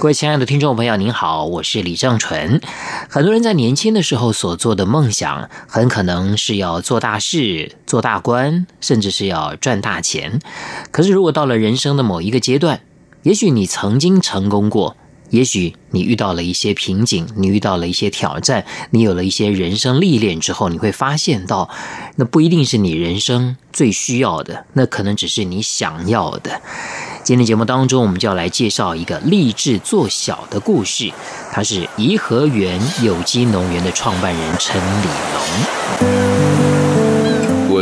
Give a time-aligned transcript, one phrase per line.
[0.00, 2.60] 各位亲爱的听众朋友，您好，我是李正淳。
[3.10, 10.38] 很多人在年轻的时候所做的梦想，很可能是要做大事、做大官，甚至是要赚大钱。
[10.92, 12.80] 可是，如果到了人生的某一个阶段，
[13.24, 14.96] 也许你曾经成功过。
[15.30, 21.68] 也许你遇到了一些瓶颈，你遇到了一些挑战，你有了一些人生历练之后，你会发现到，
[22.16, 26.62] 那不一定是你人生最需要的，那可能只是你想要的。
[27.28, 31.12] 今天节目当中，我们就要来介绍一个励志做小的故事，
[31.52, 35.08] 他是颐和园有机农园的创办人陈礼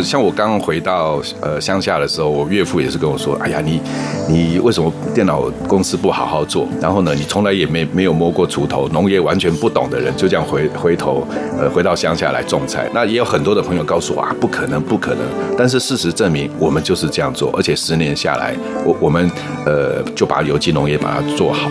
[0.03, 3.81] 像我刚刚回到呃乡下的时候，我岳父也是跟我说：“哎呀，你
[4.29, 6.67] 你为什么电脑公司不好好做？
[6.81, 11.27] 然后呢，你从来也没没有摸过锄头，农业完全不懂的人就这样回回头
[11.59, 12.89] 呃回到乡下来种菜。
[12.95, 15.21] 那也有很多的朋友告诉我啊，不可能，不可能。
[15.57, 19.31] 但是事实证明，我们就是这样做，而且十年下来，我我们
[19.65, 21.71] 呃就把有机农业把它做好。”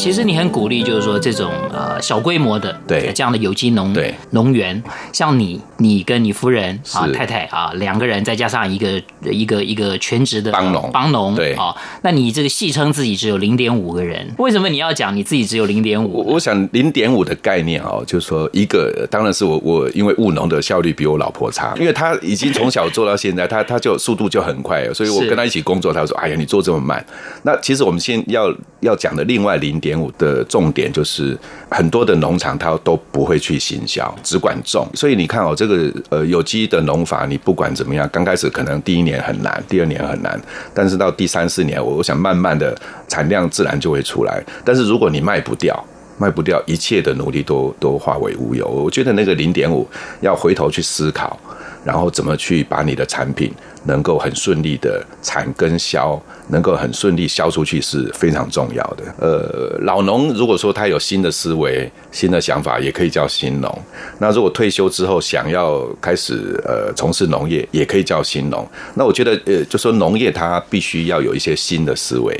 [0.00, 3.12] 其实你很鼓励，就是说这种呃小规模的对。
[3.12, 4.14] 这样的有机农对。
[4.30, 4.82] 农园，
[5.20, 16.24] 像你你跟你夫人啊太太啊两个人，再加上一个一个一个全职的帮农帮农对啊，那你这个戏称自己只有零点五个人，为什么你要讲你自己只有零点五？
[16.26, 27.04] 我想零点五的概念哦，就是说一个当然是我我因为务农的效率比我老婆差，因为她已经从小做到现在，她她就速度就很快，所以我跟她一起工作，她说哎呀你做这么慢，
[27.42, 29.90] 那其实我们现要要讲的另外零点。
[29.90, 31.36] 点五的重点就是
[31.68, 34.86] 很多的农场它都不会去行销，只管种。
[34.94, 40.40] 所以以你看哦，这个呃有机的农法，你不管怎么样，刚开始可能第一年很难，第二年很难，
[40.72, 42.74] 但是到第三四年，我我想慢慢的
[43.08, 44.42] 产量自然就会出来。
[44.64, 45.84] 但是如果你卖不掉，
[46.18, 48.68] 卖不掉，一切的努力都都化为乌有。
[48.68, 49.86] 我觉得那个零点五
[50.20, 51.38] 要回头去思考。
[51.84, 53.52] 然后怎么去把你的产品
[53.84, 59.04] 能够很顺利的产跟销，能够很顺利销出去是非常重要的。
[59.18, 63.82] 呃，老农如果说他有新的思维、新的想法，也可以叫新农。
[64.18, 68.66] 那如果退休之后想要开始呃从事农业，也可以叫新农。
[68.94, 72.38] 那我觉得呃，就说农业它必须要有一些新的思维。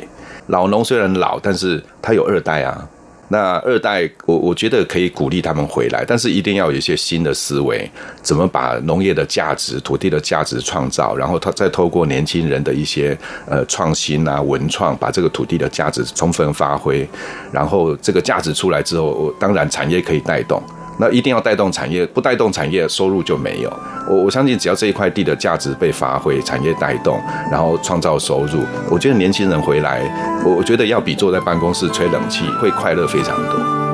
[0.48, 2.86] 老农虽然老，但是他有二代啊。
[3.32, 7.88] 那二代，我我觉得可以鼓励他们回来，但是一定要有一些新的思维，
[8.22, 17.08] 怎么把农业的价值、土地的价值创造，然后他再透过年轻人的一些呃创新啊、文创，把这个土地的价值充分发挥，
[17.52, 20.60] 然后这个价值出来之后，当然产业可以带动。
[21.00, 23.72] 那一定要带动产业，不带动产业，收入就没有。
[24.06, 27.18] 我我相信，只要这一块地的价值被发挥，产业带动，
[27.50, 30.02] 然后创造收入，我觉得年轻人回来，
[30.44, 33.89] 我我觉得要比坐在办公室吹冷气会快乐非常多。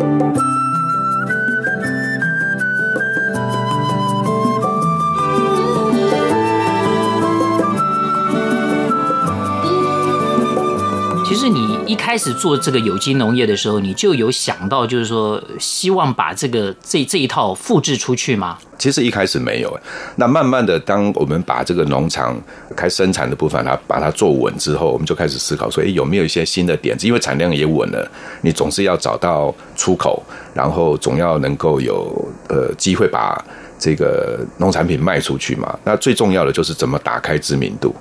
[12.07, 18.57] 开始做这个有机农业的时候，你就有想到，就是说希望把这个这这一套复制出去吗？
[18.79, 19.77] 其实一开始没有，
[20.15, 22.41] 那慢慢的，当我们把这个农场
[22.77, 27.09] 开生产的部分，它把它做稳之后，我们就开始思考说，诶，有没有一些新的点子？
[27.09, 28.09] 因为产量也稳了，
[28.41, 30.23] 你总是要找到出口，
[30.55, 32.15] 然后总要能够有
[32.49, 33.45] 呃机会把
[33.81, 35.77] 这个农产品卖出去嘛。
[35.83, 37.93] 那最重要的就是怎么打开知名度。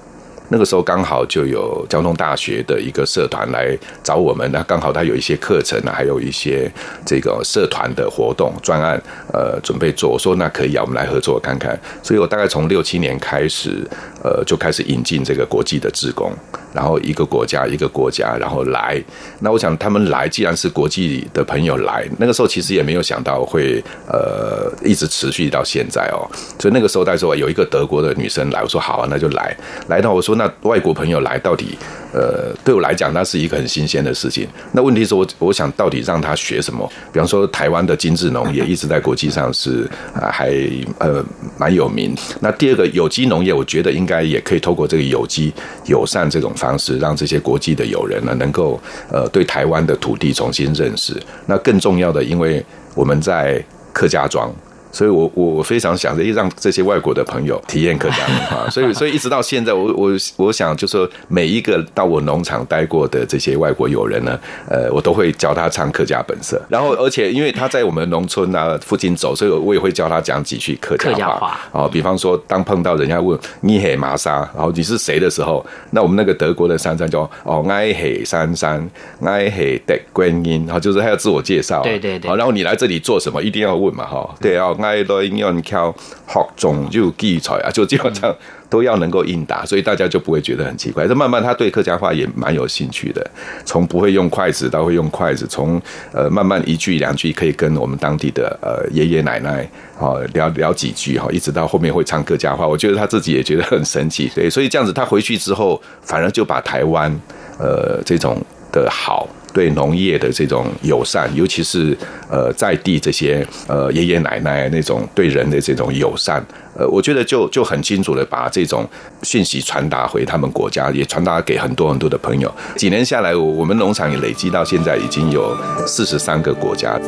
[0.49, 6.71] 那个时候刚好就有交通大学的一个社团来找我们，那刚好他有一些课程啊，还有一些
[7.05, 9.01] 这个社团的活动专案，
[9.33, 10.11] 呃，准备做。
[10.11, 11.79] 我说那可以啊，我们来合作看看。
[12.03, 13.85] 所以我大概从六七年开始，
[14.25, 16.31] 呃，就开始引进这个国际的职工，
[16.73, 18.99] 然后一个国家一个国家，然后来。
[19.39, 26.25] 那我想他们来，既然是国际的朋友来，那个时候其实也没有想到会呃一直持续到现在哦。
[26.57, 29.55] 所以那个时候，再说有一个德国的女生来，我说好啊，那就来。
[29.87, 30.35] 来到我说。
[30.35, 31.77] 那外国朋友来到底，
[32.11, 34.47] 呃，对我来讲，那是一个很新鲜的事情。
[34.71, 36.89] 那问题是我，我想到底让他学什么？
[37.13, 40.51] 比方说，台湾的精致农业一直在国际上是啊，还
[40.99, 41.23] 呃
[41.57, 42.13] 蛮有名。
[42.41, 45.53] 那第二个有机农业，我觉得应该也可以透过这个有机
[45.85, 48.79] 友善这种方式，让这些国际的友人呢，能够
[49.11, 51.15] 呃对台湾的土地重新认识。
[51.45, 52.63] 那更重要的，因为
[52.93, 53.63] 我们在
[53.93, 54.53] 客家庄。
[54.95, 64.39] 所以我我我非常想着让这些外国的朋友体验客家文化， 所以所以一直到现在，我我我想就说每一个到我农场待过的这些外国友人呢，
[64.69, 78.89] 呃，我都会教他唱客家本色，然后而且因为他在我们农村啊附近走，所以我也会教他讲几句客家话，啊哦，比方说当碰到人家问你嘿麻沙，然后你是谁的时候，那我们那个德国的珊珊叫哦爱嘿珊珊，
[79.21, 84.73] 爱嘿的观音，然后就是他要自我介绍，对对对，好，然后你来这里做什么，一定要问嘛，哈，对啊。
[84.85, 85.93] 爱多应用靠
[86.27, 88.33] 学种就记出来啊，就基本上
[88.69, 91.07] 都要能够应答，所以大家就不会觉得很奇怪。
[91.07, 93.25] 这慢慢他对客家话也蛮有兴趣的，
[93.65, 99.67] 从不会用筷子到会用筷子，从呃慢慢一句两句可以跟我们当地的呃爷爷奶奶
[99.99, 102.67] 啊聊聊几句哈，一直到后面会唱客家话。
[102.67, 107.11] 我觉得他自己也觉得很神奇，对，所以这样子他回去之后，反而就把台湾
[107.57, 108.41] 呃这种
[108.71, 109.27] 的好。
[109.55, 111.97] 对农业的这种友善，尤其是
[112.29, 116.45] 呃在地这些呃爷爷奶奶那种对人的这种友善，
[116.77, 118.85] 呃，我觉得就就很清楚的把这种
[119.23, 122.53] 讯息传达回他们国家，也传达给很多很多的朋友。
[122.75, 125.55] 几年下来，我们农场也累积到现在已经有
[125.87, 126.99] 四十三个国家。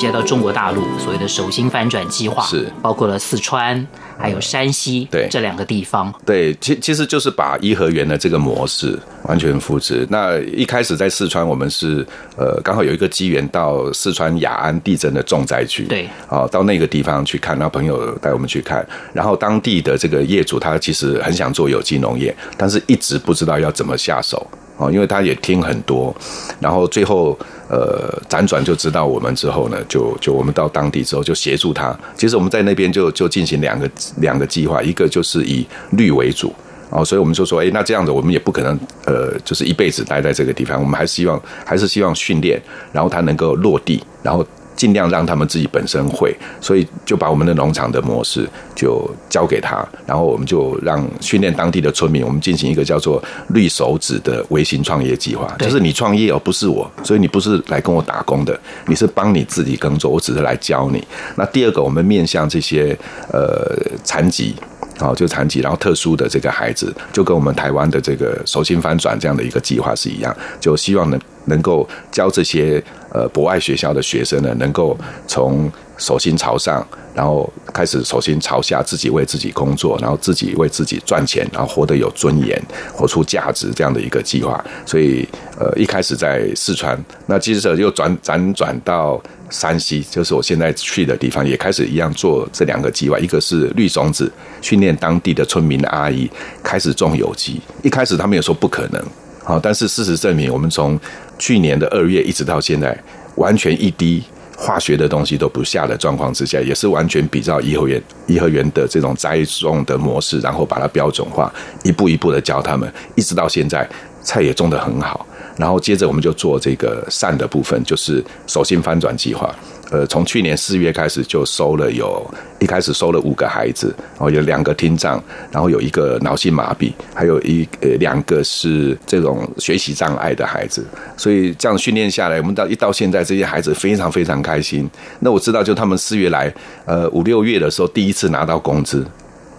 [0.00, 3.86] 接到中国大陆所谓的手心翻转计划，是包括了四川
[4.18, 6.10] 还有山西对这两个地方。
[6.24, 10.06] 对，其其实就是把颐和园的这个模式完全复制。
[10.08, 12.06] 那一开始在四川，我们是
[12.38, 24.46] 呃刚好有一个机缘到四川雅安地震的重灾区，对，啊到那个地方去看，那朋友带我们去看，然后当地的这个业主他其实很想做有机农业，但是一直不知道要怎么下手。
[24.78, 26.16] 哦，因为他也听很多，
[26.58, 27.38] 然后最后
[27.70, 31.96] 呃辗转就知道我们之后呢，就就我们到当地之后就协助他。
[32.16, 36.52] 其实我们在那边就就进行两个两个计划，一个就是以绿为主，
[36.90, 42.60] 哦，所以我们就说，哎，那这样子我们也不可能呃就是一辈子待在这个地方，我们还是希望还是希望训练，
[42.92, 44.44] 然后他能够落地，然后。
[44.80, 53.22] 尽量让他们自己本身会，所以就把我们的农场的模式就交给他，然后我们就让训练当地的村民，我们进行一个叫做
[53.52, 61.06] “绿手指”的微型创业计划，就是你创业而不是我，所以你不是来跟我打工的，你是帮你自己耕作，我只是来教你。
[61.36, 62.96] 那第二个，我们面向这些
[63.30, 64.54] 呃残疾。
[65.00, 72.82] 好，就残疾，然后特殊的这个孩子，就跟我们台湾的这个手心翻转这样的一个计划是一样，就希望能能够教这些
[73.12, 82.62] 呃博爱学校的学生呢，能够从手心朝上，然后开始手心朝下，自己为自己工作，然后自己为自己赚钱，然后活得有尊严，
[82.94, 84.62] 活出价值这样的一个计划。
[84.84, 85.26] 所以
[85.58, 89.20] 呃，一开始在四川，那接着又转辗转到。
[89.50, 94.30] 山西就是我现在去的地方，也开始一样做这两个计划，一个是绿种子，
[94.62, 96.30] 训练当地的村民的阿姨
[96.62, 97.60] 开始种有机。
[97.82, 99.04] 一开始他们也说不可能，
[99.44, 100.98] 好，但是事实证明，我们从
[101.38, 102.96] 去年的二月一直到现在，
[103.34, 104.22] 完全一滴
[104.56, 111.52] 化学的东西都不下的状况之下，也是完全比照颐和园颐和园的这种栽种的模式，然后把它标准化，
[111.82, 113.88] 一步一步的教他们，一直到现在
[114.22, 115.26] 菜也种得很好。
[115.60, 119.54] 然后接着我们就做这个善的部分，就是手心翻转计划。
[119.90, 122.24] 呃，从去年四月开始就收了有，
[122.60, 130.82] 一开始收了五个孩子，然后有两个听障，然后有一个脑性麻痹，还有一呃两个是这种学习障碍的孩子。
[131.16, 134.88] 所以这样训练下来，我们到一到现在，这些孩子非常非常开心。
[135.18, 136.54] 那我知道，就他们四月来，
[136.86, 139.04] 呃五六月的时候第一次拿到工资，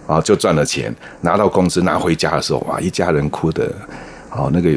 [0.08, 3.70] 啊就赚了钱，拿到工资拿回家的时候，哇，一家人哭得。
[4.34, 4.70] 哦，那个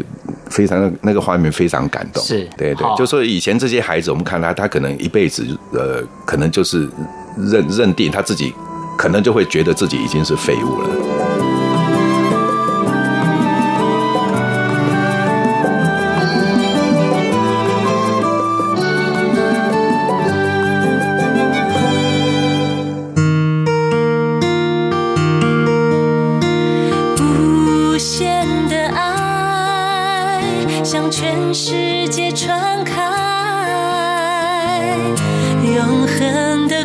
[0.49, 2.47] 非常那个画面非常感动，是。
[2.57, 6.89] 对对，就说以前这些孩子，我们看他，他可能一辈子，呃，可能就是
[7.37, 8.53] 认认定他自己，
[8.97, 10.89] 可能就会觉得自己已经是废物了。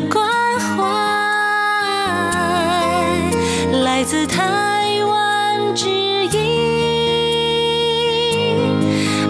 [0.09, 0.25] 关
[0.59, 0.85] 怀
[3.83, 6.38] 来自台湾之音，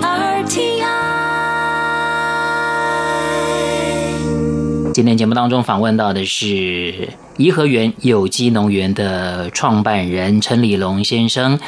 [0.02, 0.90] 耳听爱
[4.94, 11.58] 今天节目当中访问到的是颐和园有机农园的创办人陈礼龙先生。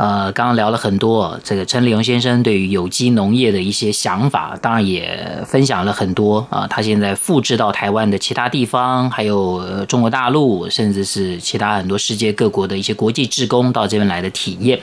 [0.00, 6.66] 呃，刚刚聊了很多，这个陈立荣先生对于有机农业的一些想法，当然也分享了很多啊。
[6.66, 14.80] 他现在复制到台湾的其他地方，还有中国大陆，甚至是其他很多世界各国的一些国际志工到这边来的体验。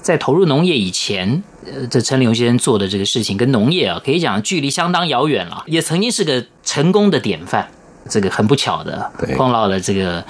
[0.00, 1.42] 在投入农业以前，
[1.90, 7.68] 这陈立荣先生做的这个事情跟农业啊，可以讲距离相当遥远了，也曾经是个成功的典范。
[8.08, 10.24] 这个很不巧的碰到了这个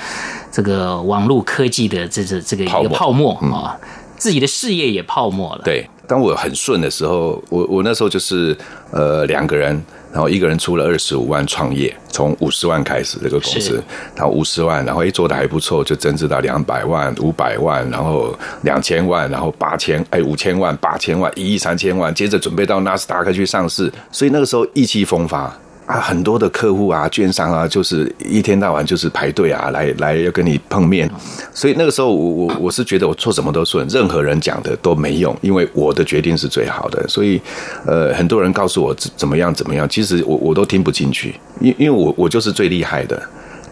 [0.50, 3.34] 这个网络科技的这这这个一个泡沫。
[3.52, 3.76] 啊，
[4.16, 5.62] 自己的事业也泡沫了。
[5.64, 8.56] 对，当我很顺的时候，我我那时候就是
[8.92, 13.82] 呃两个人，然后一个人出了二十五万创业，从五十万开始这个公司，
[14.14, 25.52] 然后五十万，然后一做的还不错，就增值到两百万、五百万，然后两千万，然后八千哎五千万、八千万、一亿三千万，接着准备到纳斯达克去上市，所以那个时候意气风发。
[25.86, 31.10] 啊，很多的客户啊，券商啊，就是一天到晚就是排队啊，来来要跟你碰面。
[31.52, 37.06] 所以那个时候我，我我是觉得我做什么都顺，任何人讲的都没用，因为我的决定是最好的。
[37.08, 37.40] 所以，
[37.84, 43.20] 呃，很多人告诉我怎怎么样怎么样，其实我我都听不进去，因因为我我就是最厉害的。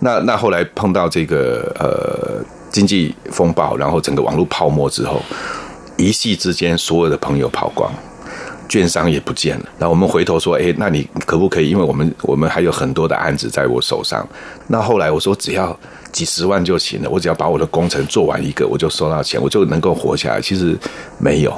[0.00, 5.22] 那那后来碰到这个呃经济风暴，然后整个网络泡沫之后，
[5.96, 7.92] 一夕之间所有的朋友跑光。
[8.70, 11.70] 券商也不见了，那我们回头说，哎，那你可不可以？
[11.70, 14.24] 因为我们我们还有很多的案子在我手上。
[14.68, 15.76] 那后来我说，只要
[16.12, 20.40] 几十万就行了，我只要把我的工程做完一个，我就收到钱，我就能够活下来。
[20.40, 20.78] 其实
[21.18, 21.52] 没有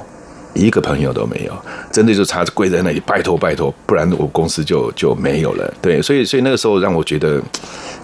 [0.54, 1.52] 一个朋友都没有，
[1.92, 5.70] 真的就差跪在那里，拜托拜托，不然我公司就就没有了。
[5.82, 7.38] 对，所以所以那个时候让我觉得，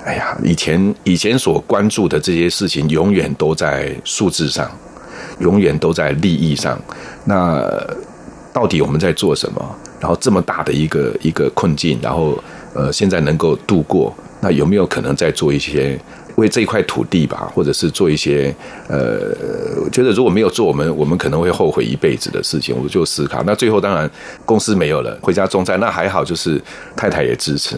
[0.04, 4.70] 哎呀，以前以前所关注的这些事情，永远都在数字上，
[5.38, 6.78] 永远都在利益上。
[7.24, 7.66] 那。
[8.58, 9.76] 到底我们在做什么？
[10.00, 12.36] 然后这么大的一个一个困境，然后
[12.74, 15.96] 呃，现在能够度过，那有没有可能再做一些
[16.34, 18.52] 为这块土地吧，或者是做一些
[18.88, 19.32] 呃，
[19.84, 22.74] 我觉得如果没有做，我们我们可能会后悔一辈子的事情。
[22.76, 24.10] 我就思考，那最后当然
[24.44, 26.60] 公司没有了，回家种菜，那还好，就是
[26.96, 27.76] 太太也支持。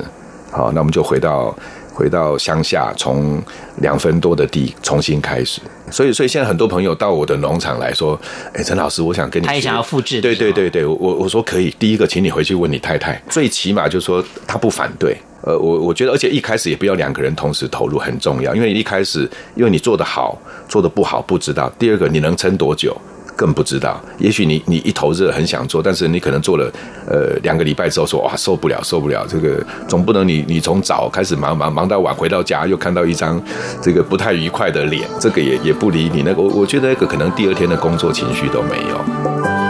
[0.50, 1.54] 好，那我们就回到。
[2.00, 3.38] 回到乡下，从
[3.82, 8.18] 两分多的地重新开始，所以，所以现在很多朋友到我的农场来说
[8.56, 11.70] ：“哎，陈老师，我想跟你，他也想要复制。”对对对对，我我说可以。
[11.78, 15.14] 第一个，请你回去问你太太，最起码就是说他不反对。
[15.42, 20.38] 呃，我我觉得，而且一开始也不要两个人同时投入很重要，因为一开始，因为你做得好，
[20.70, 21.70] 做得不好不知道。
[21.78, 22.96] 第二个，你能撑多久？
[23.40, 26.70] 更不知道，也许你你一头热很想做，但是你可能做了
[27.08, 33.42] 呃两个礼拜之后说哇受不了受不了，这个总不能你你从早开始忙忙忙到晚回到家又看到一张
[33.80, 39.69] 这个不太愉快的脸，这个也也不理你那个，我我觉得那个可能第二天的工作情绪都没有。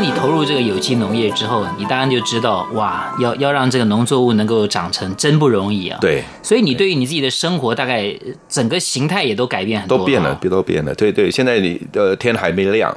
[0.00, 5.98] 你投入这个有机农业之后，你当然就知道，哇，要要让这个农作物能够长成真不容易啊。
[6.00, 8.12] 对，所以你对于你自己的生活，大概
[8.48, 10.94] 整个形态也都改变很多，都变了，都变了。
[10.94, 12.96] 对对，现在你的天还没亮，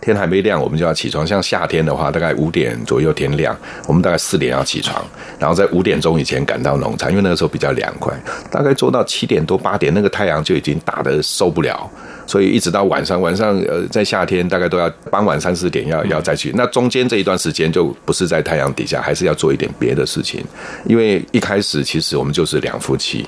[0.00, 1.26] 天还没亮，我们就要起床。
[1.26, 3.56] 像夏天的话，大概五点左右天亮，
[3.86, 5.04] 我们大概四点要起床，
[5.38, 8.14] 然后在五点钟以前赶到农场，因为那个时候比较凉快。
[8.50, 11.90] 大概做到七点多八点，那个太阳就已经大的受不了。
[12.26, 16.52] 所以一直到晚上，晚上呃，在夏天大概都要傍晚三四点要要再去。
[16.54, 20.44] 那中间这一段时间就不是在太阳底下，还是要做一点别的事情。
[20.86, 23.26] 因为一开始其实我们就是两夫妻，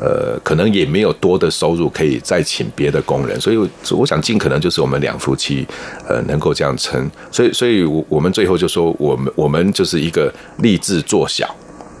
[0.00, 5.66] 呃，可能也没有多的收入可以再请别的工人，所以我想尽可能就是我们两夫妻
[6.08, 7.10] 呃能够这样撑。
[7.30, 11.54] 所以，所以我我们最后就说，我们我们就是一个立志做小。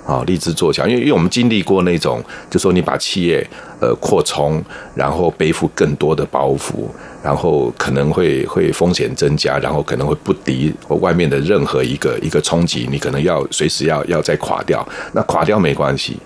[0.08, 3.46] 啊，立志做强，因为因为我们经历过那种，就说你把企业
[3.78, 6.86] 呃扩充，然后背负更多的包袱，
[7.22, 14.82] 然后可能会会风险增加，然后可能会不敌外面的任何一个一个冲击，你可能要随时要要再垮掉。
[15.12, 16.16] 那垮掉没关系，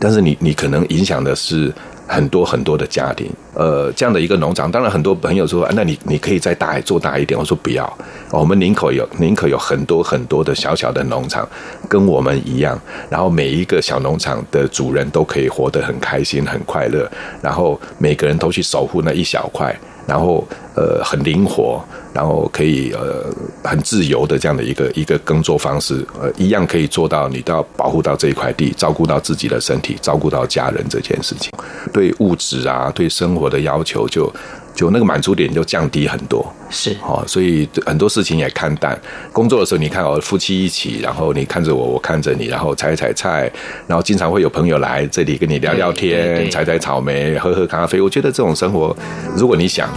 [0.00, 1.72] 但是你你可能影响的是。
[2.10, 7.36] 很多很多的家庭，呃，这样的一个农场，当然很多朋友说，那你你可以再大做大一点。
[7.36, 7.98] 我说不要，
[8.30, 11.46] 我们宁可有宁可有很多很多的小小的农场，
[11.88, 17.10] 跟我们一样，然后每一个小农场的主人都可以活得很开心、很快乐，
[17.42, 19.76] 然后每个人都去守护那一小块。
[20.06, 20.42] 然后
[20.74, 21.84] 呃很灵活，
[22.14, 23.26] 然后可以呃
[23.62, 31.52] 很自由的这样的一个一个耕作方式，呃一样可以做到你都要保护到这一块地，照顾到自己的身体，照顾到家人这件事情，
[31.92, 34.32] 对物质啊对生活的要求就。
[34.74, 38.96] 就那个满足点就降低很多，是哦，所以很多事情也看淡。
[39.32, 43.50] 工作的时候，你看哦，夫妻一起，然后你看着我，我看着你，然后采采菜，
[43.88, 48.00] 然后经常会有朋友来这里跟你聊聊天，采采草莓，喝喝咖啡。
[48.00, 48.96] 我觉得这种生活，
[49.36, 49.90] 如果你想，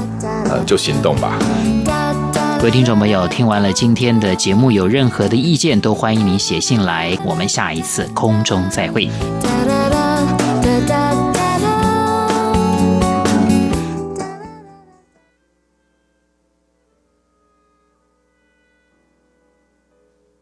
[0.50, 1.38] 呃，就行动吧。
[2.58, 7.16] 各位听众朋友，听完了今天的节目，有任何的意见都欢迎您写信来。
[7.24, 9.08] 我们下一次空中再会。